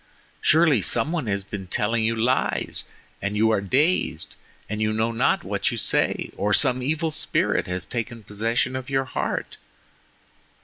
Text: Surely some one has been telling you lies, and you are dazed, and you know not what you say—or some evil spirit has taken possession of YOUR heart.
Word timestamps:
Surely 0.41 0.81
some 0.81 1.11
one 1.11 1.27
has 1.27 1.43
been 1.43 1.67
telling 1.67 2.03
you 2.03 2.15
lies, 2.15 2.85
and 3.21 3.37
you 3.37 3.51
are 3.51 3.61
dazed, 3.61 4.35
and 4.67 4.81
you 4.81 4.91
know 4.91 5.11
not 5.11 5.43
what 5.43 5.69
you 5.69 5.77
say—or 5.77 6.55
some 6.55 6.81
evil 6.81 7.11
spirit 7.11 7.67
has 7.67 7.85
taken 7.85 8.23
possession 8.23 8.75
of 8.75 8.89
YOUR 8.89 9.05
heart. 9.05 9.57